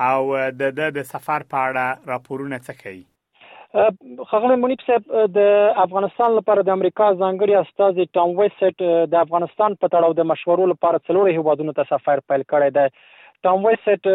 او 0.06 0.34
د 0.62 0.90
د 0.96 1.06
سفر 1.10 1.44
په 1.54 1.68
اړه 1.68 2.10
راپورونه 2.12 2.58
څه 2.64 2.80
کوي 2.80 4.26
خغل 4.32 4.54
منیب 4.64 4.82
صاحب 4.88 5.14
د 5.36 5.52
افغانستان 5.86 6.34
لپاره 6.40 6.64
د 6.70 6.74
امریکا 6.78 7.12
ځانګړي 7.12 7.54
استاد 7.62 8.02
ټام 8.18 8.34
ویسټ 8.42 8.86
د 9.14 9.20
افغانستان 9.28 9.78
په 9.84 9.94
تړاو 9.94 10.18
د 10.22 10.28
مشورو 10.32 10.66
لپاره 10.72 11.04
څلور 11.10 11.32
هیوادونو 11.38 11.76
ته 11.80 11.86
سفر 11.94 12.24
پیل 12.32 12.44
کړی 12.54 12.76
دی 12.80 12.88
ټام 13.46 13.64
وایسټ 13.64 14.06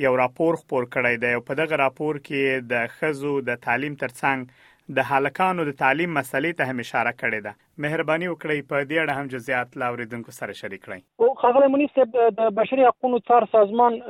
یو 0.04 0.12
راپور 0.22 0.52
خپور 0.62 0.84
کړی 0.94 1.16
دی 1.24 1.32
او 1.38 1.42
په 1.48 1.54
دغه 1.60 1.74
راپور 1.84 2.14
کې 2.28 2.66
د 2.72 2.92
خزو 2.98 3.32
د 3.48 3.58
تعلیم 3.66 3.94
ترڅنګ 4.02 4.68
د 4.98 5.06
حالکانو 5.10 5.64
د 5.68 5.72
تعلیم 5.82 6.10
مسلې 6.18 6.52
ته 6.58 6.62
هم 6.70 6.78
اشاره 6.84 7.12
کړې 7.20 7.40
ده 7.46 7.52
مهرباني 7.86 8.26
وکړئ 8.30 8.58
په 8.72 8.76
دې 8.90 8.96
اړه 9.02 9.12
هم 9.18 9.32
جزئیات 9.34 9.68
لاوریدونکو 9.82 10.30
سره 10.38 10.56
شریک 10.60 10.82
کړئ 10.86 11.00
او 11.22 11.28
خغله 11.42 11.68
مونږ 11.72 11.90
چې 11.94 12.02
د 12.40 12.56
بشري 12.60 12.82
حقوقو 12.88 13.20
څار 13.28 13.48
سازمان 13.56 14.00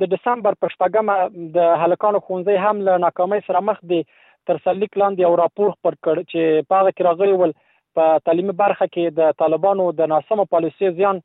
د 0.00 0.02
دسمبر 0.14 0.52
په 0.62 0.66
شپږمه 0.74 1.50
د 1.58 1.74
حالکانو 1.84 2.22
خونځي 2.26 2.56
هم 2.66 2.76
له 2.90 2.94
ناکامۍ 3.06 3.40
سره 3.50 3.66
مخ 3.70 3.82
دي 3.94 4.00
تر 4.48 4.56
سلیک 4.68 4.92
لاندې 5.02 5.24
یو 5.28 5.34
راپور 5.44 5.68
خپور 5.76 5.94
کړ 6.04 6.16
چې 6.30 6.68
په 6.70 6.74
هغه 6.82 6.90
کې 6.94 7.08
راغلی 7.12 7.36
ول 7.42 7.52
په 7.98 8.04
تعلیمي 8.28 8.54
برخه 8.62 8.86
کې 8.94 9.14
د 9.20 9.34
طالبانو 9.42 9.86
د 10.00 10.10
ناسمه 10.12 10.44
پالیسي 10.54 10.90
ځان 11.00 11.18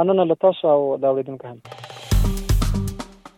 مننه 0.00 0.24
له 0.32 0.40
تاسو 0.46 0.66
او 0.74 0.96
لاوریدونکو 1.06 1.48
هم 1.48 1.60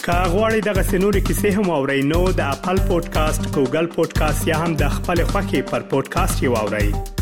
کاغوري 0.08 0.60
دغه 0.70 0.82
سنوري 0.88 1.20
کیسې 1.28 1.50
هم 1.58 1.70
او 1.76 1.84
رینو 1.92 2.24
د 2.40 2.50
خپل 2.58 2.80
پودکاسټ 2.88 3.42
ګوګل 3.60 3.86
پودکاسټ 3.98 4.48
یا 4.54 4.64
هم 4.64 4.76
د 4.82 4.98
خپل 4.98 5.24
خاكي 5.34 5.62
پر 5.70 5.80
پودکاسټ 5.94 6.42
یو 6.48 6.56
اورئ 6.64 7.16